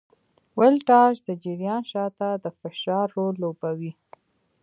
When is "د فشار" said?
2.43-3.07